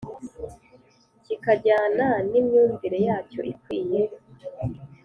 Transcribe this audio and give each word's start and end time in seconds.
kikajyana 1.25 2.07
n’imyumvire 2.29 2.97
yacyo 3.07 3.41
ikwiye 3.51 4.01